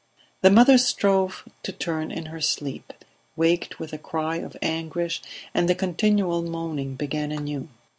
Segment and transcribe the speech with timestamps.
[0.41, 2.91] The mother strove to turn in her sleep,
[3.35, 5.21] waked with a cry of anguish,
[5.53, 7.69] and the continual moaning began anew.